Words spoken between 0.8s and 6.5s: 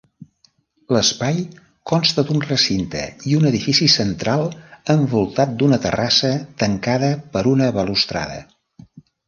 L'espai consta d'un recinte i un edifici central envoltat d'una terrassa